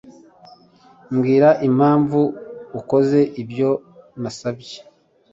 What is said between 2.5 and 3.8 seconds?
utakoze ibyo